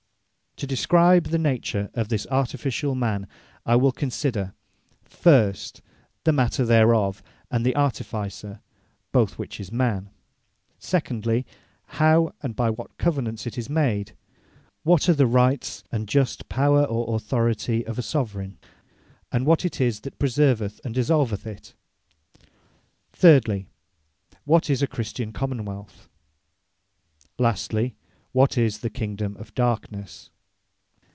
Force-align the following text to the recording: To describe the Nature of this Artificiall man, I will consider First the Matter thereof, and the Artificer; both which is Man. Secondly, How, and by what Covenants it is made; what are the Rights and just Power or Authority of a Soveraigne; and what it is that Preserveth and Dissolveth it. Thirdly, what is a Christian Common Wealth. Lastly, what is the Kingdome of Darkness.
To 0.57 0.67
describe 0.67 1.23
the 1.29 1.39
Nature 1.39 1.89
of 1.95 2.09
this 2.09 2.27
Artificiall 2.27 2.95
man, 2.95 3.25
I 3.65 3.75
will 3.75 3.91
consider 3.93 4.53
First 5.01 5.81
the 6.23 6.31
Matter 6.31 6.63
thereof, 6.65 7.23
and 7.49 7.65
the 7.65 7.75
Artificer; 7.75 8.59
both 9.11 9.39
which 9.39 9.59
is 9.59 9.71
Man. 9.71 10.11
Secondly, 10.77 11.47
How, 11.85 12.35
and 12.43 12.55
by 12.55 12.69
what 12.69 12.95
Covenants 12.99 13.47
it 13.47 13.57
is 13.57 13.71
made; 13.71 14.11
what 14.83 15.09
are 15.09 15.15
the 15.15 15.25
Rights 15.25 15.83
and 15.91 16.07
just 16.07 16.47
Power 16.47 16.83
or 16.83 17.15
Authority 17.15 17.83
of 17.87 17.97
a 17.97 18.03
Soveraigne; 18.03 18.59
and 19.31 19.47
what 19.47 19.65
it 19.65 19.81
is 19.81 20.01
that 20.01 20.19
Preserveth 20.19 20.79
and 20.85 20.93
Dissolveth 20.93 21.47
it. 21.47 21.73
Thirdly, 23.13 23.65
what 24.45 24.69
is 24.69 24.83
a 24.83 24.87
Christian 24.87 25.33
Common 25.33 25.65
Wealth. 25.65 26.07
Lastly, 27.39 27.95
what 28.31 28.59
is 28.59 28.79
the 28.79 28.91
Kingdome 28.91 29.37
of 29.37 29.55
Darkness. 29.55 30.29